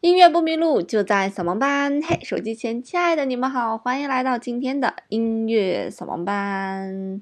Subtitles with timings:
[0.00, 2.00] 音乐不迷路，就在扫盲班。
[2.00, 7.20] 嘿，手机前亲爱的你们好，欢迎来到今天的音乐扫盲班。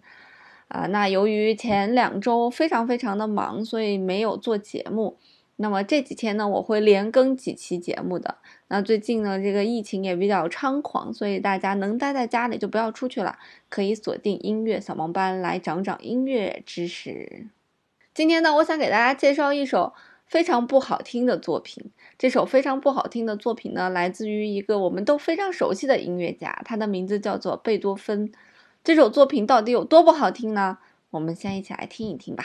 [0.69, 5.17] 啊，那由于前两周非常非常的忙，所以没有做节目。
[5.56, 8.37] 那么这几天呢，我会连更几期节目的。
[8.68, 13.36] 那最近呢，这个疫情也比较猖狂，所以大家能待在家里就不要出去了，
[13.68, 17.48] 可以锁定音乐扫盲班来长长音乐知识。
[18.14, 19.95] 今天呢，我想给大家介绍一首。
[20.29, 21.90] 非常不好听的作品。
[22.18, 28.30] 这首非常不好听的作品呢，来自于一个我们都非常熟悉的音乐家，他的名字叫做贝多芬。
[28.84, 30.78] 这首作品到底有多不好听呢？
[31.10, 32.45] 我们先一起来听一听吧。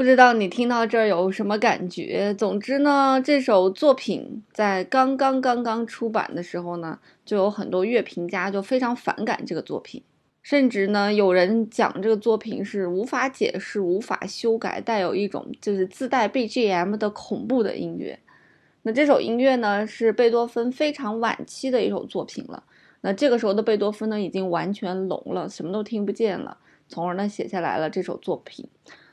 [0.00, 2.32] 不知道你听到这儿有什么感觉？
[2.32, 10.02] 总之呢，这首作品在刚刚刚刚出版的时候呢，就有很多乐评家就非常反感这个作品，
[10.40, 18.18] 甚至呢，有人讲这个作品是无法解释、无法修改，带有一种就是自带 BGM 的恐怖的音乐。
[18.84, 22.64] 那这首音乐呢，是贝多芬非常晚期的一首作品了。
[23.02, 26.56] 那这个时候的贝多芬呢，已经完全聋了，什么都听不见了，
[26.88, 28.66] 从而呢，写下来了这首作品。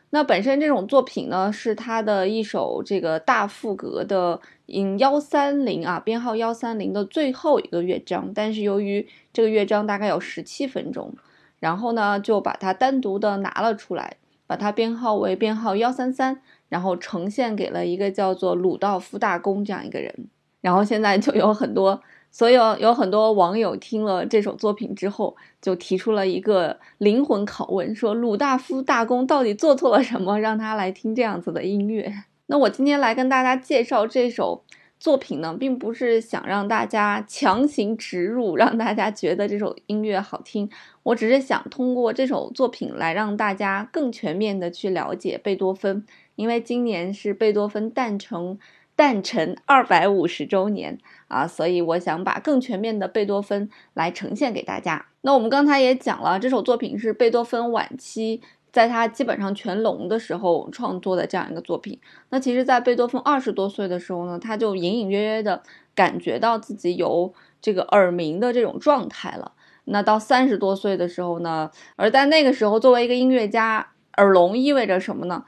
[0.10, 8.32] 那本身这种作品呢，是他的一首这个大赋格的嗯幺三零啊，编号幺三零的最后一个乐章。
[8.34, 11.14] 但是由于这个乐章大概有十七分钟，
[11.60, 14.16] 然后呢就把它单独的拿了出来，
[14.48, 20.30] 把它编号为编号幺三三，然后呈现给了一个叫做鲁道夫大公这样一个人。
[20.62, 22.02] 然后现在就有很多。
[22.30, 32.14] 所以有很多网友听了这首作品之后，就提出了一个灵魂拷问，说鲁大夫大公到底做错了什么，让他来听这样子的音乐？
[32.46, 34.64] 那我今天来跟大家介绍这首
[35.00, 40.70] 作品呢，并不是想让大家强行植入，让大家觉得这首音乐好听，
[41.04, 46.06] 我只是想通过这首作品来让大家更全面的去了解贝多芬，
[46.36, 48.60] 因为今年是贝多芬诞辰。
[48.98, 50.98] 诞辰二百五十周年
[51.28, 55.06] 啊，所以我想把更全面的贝多芬来呈现给大家。
[55.22, 58.42] 那我们刚才也讲了，这首作品是贝多芬晚期，
[58.72, 62.00] 在他基本上全聋的时候创作的这样一个作品。
[62.30, 65.62] 那其实，在贝多芬二十多岁的时候呢，他就隐隐约约的
[65.94, 67.32] 感觉到自己有
[67.62, 69.52] 这个耳鸣的这种状态了。
[69.86, 75.46] 那到三十多岁的时候呢，而在那个时候，作为一个音乐家，耳聋意味着什么呢？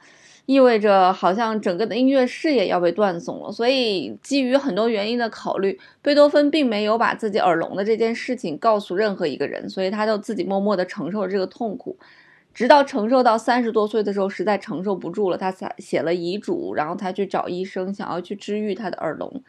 [0.50, 11.96] 意味着好像整个的音乐事业要被断送了，所以基于很多原因的考虑，贝多芬并没有把自己耳聋的这件事情告诉任何一个人，所以他就自己默默地承受这个痛苦，
[12.52, 19.44] 直到承受到三十多岁的时候，实在承受不住了，他才写了遗嘱，然后他去找医生，想要去治愈他的耳聋，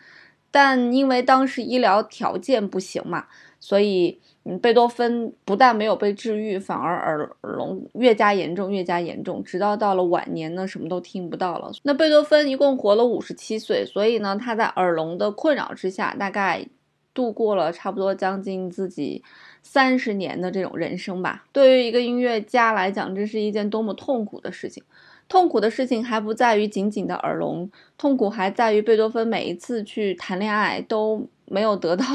[0.51, 3.25] 但因为当时医疗条件不行嘛，
[3.59, 4.19] 所以。
[4.43, 11.71] 嗯，贝多芬不但没有被治愈，反而耳聋越加严重，越加严重，直到到了晚年呢，什么都听不到了。
[11.83, 16.65] 那贝多芬一共活了五十七岁，所以呢，他在耳聋的困扰之下，大概
[17.13, 19.23] 度过了差不多将近自己
[19.61, 21.45] 三十年的这种人生吧。
[21.51, 24.83] 对于一个音乐家来讲，这是一件多么痛苦的事情！
[25.27, 32.05] 痛苦的事情还不在于仅仅的耳聋，痛苦还在于贝多芬每一次去谈恋爱都没有得到。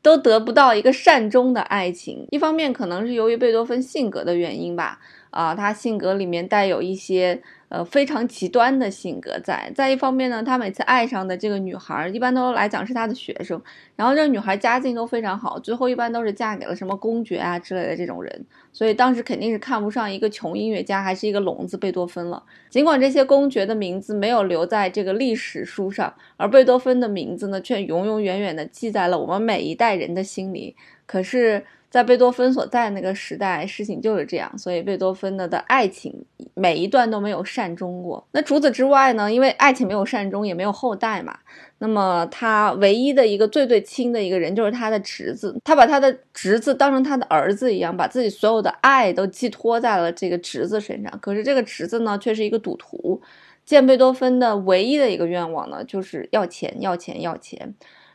[0.00, 2.24] 都得不到一个善终的爱情。
[2.30, 5.00] 一方面可能是由于贝多芬性格的原因吧，
[5.30, 7.42] 啊，他性格里面带有一些。
[7.68, 9.70] 呃，非常极端的性格在。
[9.74, 13.60] 再一方面呢，他每次爱上的这个女孩，一般都来讲是他的学生。
[13.94, 18.46] 然后这个女孩家境都非常好，最后一般都是嫁给了什么公爵啊之类的这种人。
[18.72, 22.42] 所以当时肯定是看不上一个穷音乐家，还是一个聋子贝多芬了。
[22.70, 30.74] 尽管这些公爵的名字没有留在这个历史书上，而贝多芬的名字呢，却永永远远的记在了我们每一代人的心里。
[31.04, 36.14] 可是在贝多芬所在那个时代，事情就是这样，所以贝多芬的的爱情
[36.52, 38.22] 每一段都没有善终过。
[38.32, 39.32] 那除此之外呢？
[39.32, 41.38] 因为爱情没有善终，也没有后代嘛。
[41.78, 51.18] 那么他唯一的一个最最亲的一个人就是他的侄子，他把他的侄子当成他的儿子一样，把自己所有的爱都寄托在了这个侄子身上。
[51.22, 53.22] 可是这个侄子呢，却是一个赌徒，
[53.64, 57.74] 见贝多芬的唯一的一个愿望呢，就是要钱，要钱，要钱。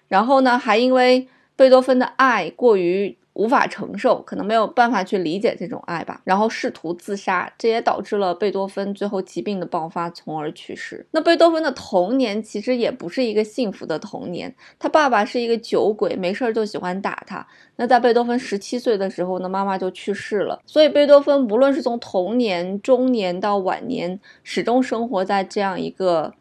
[0.10, 3.18] 然后呢，还因为贝多芬的爱过于。
[3.34, 11.06] 无法承受，可能没有办法去理解这种爱吧，然后试图自杀，这也导致了贝多芬最后疾病的爆发，从而去世。
[11.12, 17.46] 那贝多芬的童年其实也不是一个幸福的童年，他爸爸是一个酒鬼，没事儿就喜欢打他。
[17.76, 26.34] 那在贝多芬十七岁的时候呢，妈妈就去世了，所以贝多芬无论是从童年、中年到晚年，始终生活在这样一个。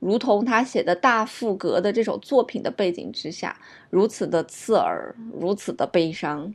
[0.00, 3.56] 如同他写的大赋格的这首作品的背景之下，
[3.90, 6.54] 如此的刺耳，如此的悲伤。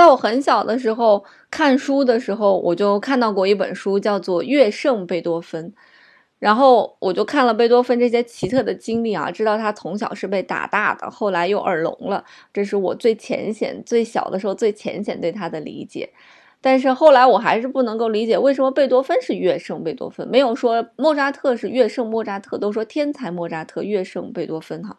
[0.00, 5.66] 在我很小的时候看书的时候，我就看到过一本书，叫做《乐圣贝多芬》，
[6.38, 16.08] 然后我就看了贝多芬这些奇特的经历啊，知道他从小是被打大的，后来又耳聋了，这是我最浅显、最小的时候最浅显对他的理解。
[16.62, 24.96] 但是后来我还是不能够理解，为什么贝多芬是乐圣贝多芬，没有说莫扎特是乐圣莫扎特，都说天才莫扎特，乐圣贝多芬哈。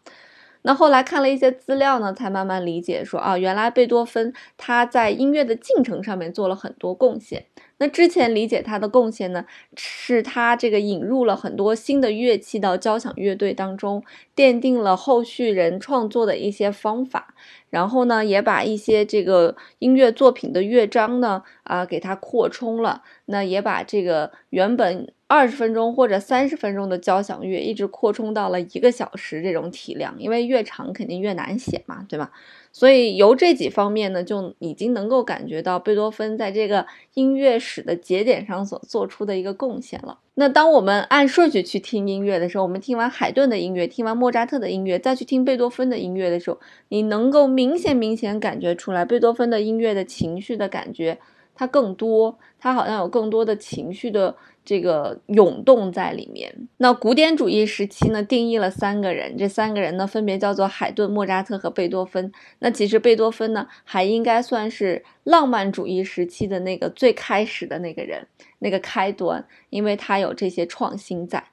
[0.64, 7.46] 那后来看了一些资料呢，才慢慢理解说啊，原来贝多芬他在音乐的进程上面做了很多贡献。
[7.78, 14.04] 那之前理解他的贡献呢，是他这个引入了很多新的乐器到交响乐队当中，
[14.36, 17.34] 奠定了后续人创作的一些方法。
[17.72, 23.02] 然后呢，也把一些这个音乐作品的乐章呢，啊，给它扩充了。
[23.26, 25.12] 那也把这个原本。
[25.32, 32.34] 二十分钟或者三十分钟的交响乐，一直扩充到了一个小时这种体量，因为越长肯定越难写嘛，对吧？
[32.74, 40.20] 所以由这几方面呢，就已经能够感觉到贝多芬在这个音乐史的节点上所做出的一个贡献了。
[40.36, 51.18] 那当我们按顺序去听音乐的时候，我们听完海顿的音乐，听完莫扎特的音乐，再去听贝多芬的音乐的时候，你能够明显明显感觉出来，贝多芬的音乐的情绪的感觉
[51.56, 54.36] 它更多，它好像有更多的情绪的。
[54.64, 56.68] 这个涌动在里面。
[56.78, 62.32] 那古典主义时期呢，定义了三个人，这三个人呢，分别叫做海顿、莫扎特和贝多芬。
[62.60, 68.28] 那其实贝多芬呢，还应该算是浪漫主义时期的那个最开始的那个人，
[68.60, 71.44] 那个开端，因为他有这些创新在。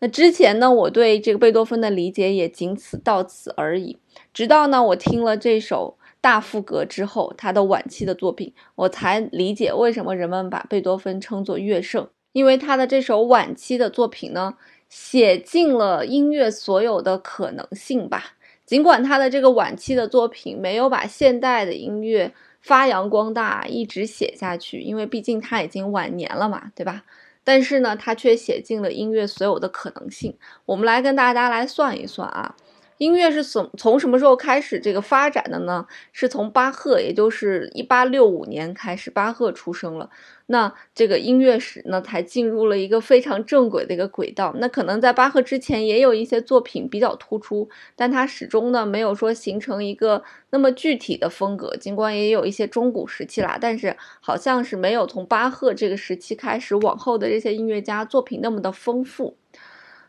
[0.00, 3.98] 那之前呢，我对这个贝多芬的理解也仅此到此而已。
[4.32, 12.08] 直到呢，我听了这首大赋格之后，他的晚期的作品，我才理解为什么人们把贝多芬称作乐圣。
[12.34, 14.54] 因为他的这首晚期的作品呢，
[14.88, 18.34] 写尽了音乐所有的可能性吧。
[18.66, 27.04] 尽管他的这个晚期的作品没有把现代的音乐发扬光大，一直写下去，因为毕竟他已经晚年了嘛，对吧？
[27.44, 30.36] 但是呢，他却写尽了音乐所有的可能性。
[30.64, 32.56] 我们来跟大家来算一算啊。
[32.98, 35.86] 音乐是从从什么时候开始这个发展的呢？
[36.12, 40.08] 是从巴赫，也就是一八六五年开始，巴赫出生了。
[40.46, 44.54] 那这个音乐史呢，才进入了一个非常正轨的一个轨道。
[44.58, 51.76] 那可能在巴赫之前也有一些作品比较突出，但它始终呢没有说形成一个那么具体的风格。
[51.76, 59.36] 尽管也有一些中古时期啦，但是好像是没有从巴赫这个时期开始往后的这些音乐家作品那么的丰富。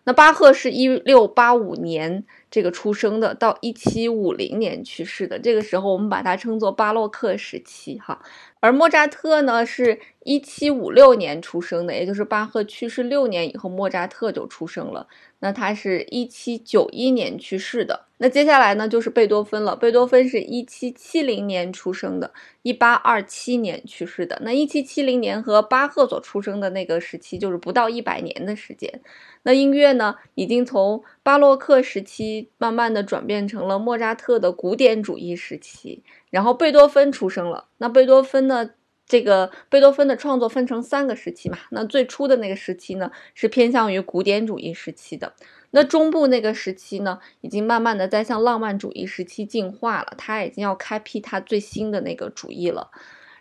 [0.08, 2.26] 那巴赫是一六八五年
[2.56, 5.38] 这个出生的，到一七五零年去世的。
[5.38, 8.22] 这个时候我们把它称作巴洛克时期，哈。
[8.60, 15.08] 而莫扎特呢，是一七五六年出生的，也就是巴赫去世六年以后，莫扎特就出生了。
[15.40, 18.06] 那他是一七九一年去世的。
[18.18, 19.76] 那接下来呢，就是贝多芬了。
[19.76, 22.32] 贝多芬是一七七零年出生的，
[22.64, 24.42] 一八二七年去世的。
[24.42, 29.02] 那一七七零年和巴赫所出生的那个时期，就是不到一百年的时间。
[29.44, 36.02] 那音乐呢，已经从巴洛克时期慢慢的转变成了莫扎特的古典主义时期。
[36.36, 37.70] 然后贝多芬出生了。
[37.78, 38.72] 那贝多芬呢？
[39.08, 45.32] 这个贝多芬的创作分成三个时期嘛，那最初的那个时期呢，是偏向于古典主义时期的。
[45.70, 52.90] 那中部那个时期呢，已经慢慢的在向浪漫主义时期进化了，他已经要开辟他最新的那个主义了。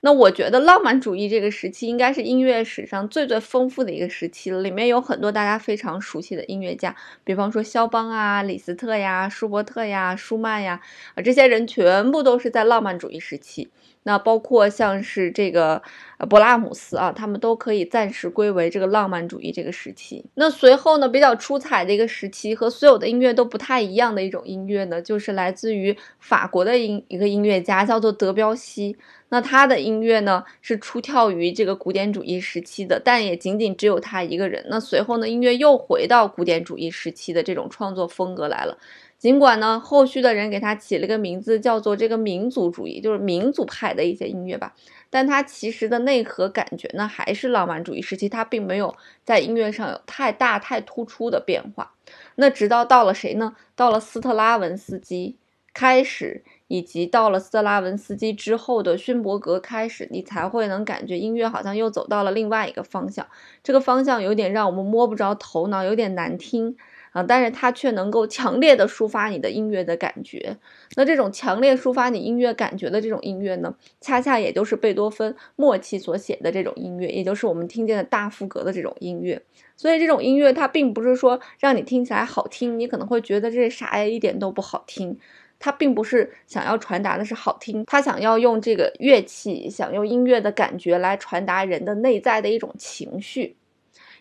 [0.04, 6.94] 那我觉得浪漫主义这个时期应该是音乐史上最最丰富的一个时期了，里面有很多大家非常熟悉的音乐家，
[7.24, 10.82] 比方说肖邦啊、李斯特呀、舒伯特呀、舒曼呀，
[11.14, 13.70] 啊，这些人全部都是在浪漫主义时期。
[14.06, 15.82] 那包括像是这个
[16.28, 20.22] 勃拉姆斯啊，他们都可以暂时归为这个浪漫主义这个时期。
[20.34, 28.98] 那随后呢，比较出彩的一个时期和所有的音乐都不太一样的一种音乐呢，就是来自于法国的音一个音乐家叫做德彪西。
[29.34, 34.64] 那他的音乐呢是出跳于这个古典主义时期的，但也仅仅只有他一个人。
[34.68, 38.78] 那随后呢，音乐又回到古典主义时期的这种创作风格来了。
[39.18, 44.72] 尽管呢，后续的人给他起了个名字，叫做这个民族主义，就是民族派的一些音乐吧。
[45.10, 51.90] 但它其实的内核感觉呢，还是浪漫主义时期，它并没有在音乐上有太大太突出的变化。
[52.36, 53.56] 那直到到了谁呢？
[53.74, 55.34] 到了斯特拉文斯基
[55.72, 63.26] 开始，以及到了斯特拉文斯基之后的勋伯格开始，你才会能感觉音乐好像又走到了另外一个方向。
[63.62, 66.76] 这个方向有点让我们摸不着头脑，有点难听。
[67.12, 70.58] 啊，但是它却能够强烈的抒发你的音乐的感觉。
[70.96, 79.40] 那这种强烈抒发你音乐感觉的这种音乐呢，恰恰也就是贝多芬末期所写的这种音乐，也就是我们听见的大副格的这种音乐。
[79.76, 85.16] 所以这种音乐它并不是说让你听起来好听，你可能会觉得这啥呀，一点都不好听。
[85.58, 93.56] 它并不是想要传达的是好听，它想要用这个乐器，想用音乐的感觉来传达人的内在的一种情绪。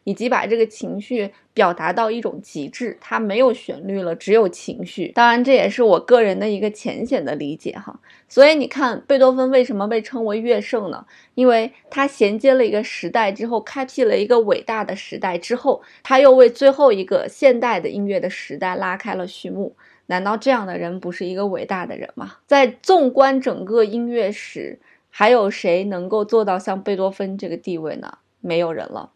[0.06, 5.08] 以及把这个情绪表达到一种极致，它没有旋律了，只有情绪。
[5.16, 7.98] 当然，这也是我个人的一个浅显的理解哈。
[8.28, 11.06] 所以你看，贝多芬为什么被称为乐圣呢？
[11.36, 19.74] 因为他衔接了一个时代之后，开辟了一个伟大的时代之后，他又为最后一个现代的音乐的时代拉开了序幕。
[20.08, 22.38] 难道这样的人不是一个伟大的人吗？
[22.46, 24.80] 在纵观整个音乐史，
[25.10, 28.18] 还有谁能够做到像贝多芬这个地位呢？
[28.42, 29.12] 没有人了。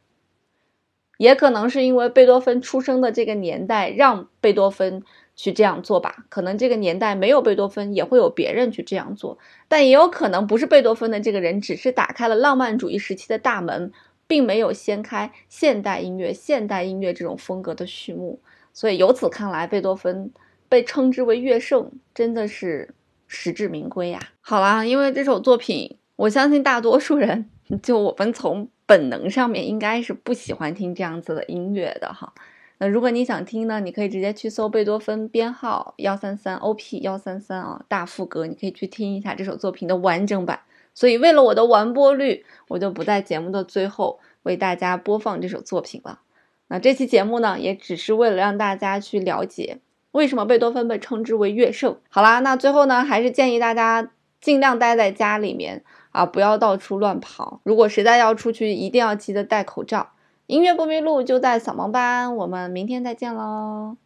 [1.17, 5.03] 也可能是因为贝多芬出生的这个年代让贝多芬
[5.35, 13.91] 去这样做吧，可能这个年代没有贝多芬也会有别人去这样做，但也有可能不是贝多芬的这个人，只是打开了浪漫主义时期的大门，
[14.27, 18.39] 并没有掀开现代音乐、现代音乐这种风格的序幕。
[18.71, 20.31] 所以由此看来，贝多芬
[20.69, 22.93] 被称之为乐圣，真的是
[23.27, 24.19] 实至名归呀。
[24.41, 27.49] 好啦，因为这首作品，我相信大多数人，
[27.81, 28.69] 就我们从。
[28.87, 32.33] 本能上面应该是不喜欢听这样子的音乐的哈。
[32.77, 40.61] 那如果你想听呢，你可以直接去搜贝多芬编号幺三三 OP 幺三三啊，大副歌，你可以去听一下这首作品的完整版。
[40.93, 46.21] 所以为了我的完播率，我就不在节目的最后为大家播放这首作品了。
[46.69, 49.79] 那这期节目呢，也只是为了让大家去了解
[50.17, 51.95] 为什么贝多芬被称之为乐圣。
[52.09, 54.09] 好啦，那最后呢，还是建议大家
[54.41, 55.83] 尽量待在家里面。
[56.11, 57.59] 啊，不要到处乱跑。
[57.61, 60.09] 如果实在要出去，一定要记得戴口罩。
[60.47, 63.97] 音乐不迷路就在扫盲班，我们明天再见喽。